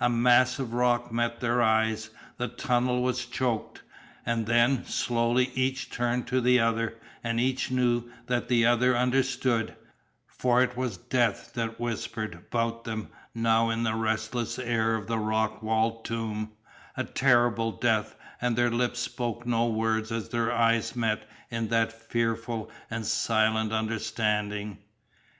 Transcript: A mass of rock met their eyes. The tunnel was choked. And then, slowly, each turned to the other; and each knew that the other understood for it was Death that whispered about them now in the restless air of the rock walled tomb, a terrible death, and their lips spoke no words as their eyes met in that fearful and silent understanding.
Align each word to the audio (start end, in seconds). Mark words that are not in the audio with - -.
A 0.00 0.08
mass 0.08 0.58
of 0.58 0.72
rock 0.72 1.12
met 1.12 1.38
their 1.40 1.60
eyes. 1.60 2.08
The 2.38 2.48
tunnel 2.48 3.02
was 3.02 3.26
choked. 3.26 3.82
And 4.24 4.46
then, 4.46 4.86
slowly, 4.86 5.50
each 5.54 5.90
turned 5.90 6.26
to 6.28 6.40
the 6.40 6.58
other; 6.60 6.94
and 7.22 7.38
each 7.38 7.70
knew 7.70 8.10
that 8.24 8.48
the 8.48 8.64
other 8.64 8.96
understood 8.96 9.76
for 10.26 10.62
it 10.62 10.78
was 10.78 10.96
Death 10.96 11.52
that 11.52 11.78
whispered 11.78 12.34
about 12.36 12.84
them 12.84 13.08
now 13.34 13.68
in 13.68 13.82
the 13.82 13.94
restless 13.94 14.58
air 14.58 14.94
of 14.94 15.08
the 15.08 15.18
rock 15.18 15.62
walled 15.62 16.06
tomb, 16.06 16.52
a 16.96 17.04
terrible 17.04 17.70
death, 17.72 18.14
and 18.40 18.56
their 18.56 18.70
lips 18.70 19.00
spoke 19.00 19.44
no 19.44 19.66
words 19.68 20.10
as 20.10 20.30
their 20.30 20.50
eyes 20.50 20.96
met 20.96 21.28
in 21.50 21.68
that 21.68 21.92
fearful 21.92 22.70
and 22.90 23.04
silent 23.04 23.74
understanding. 23.74 24.78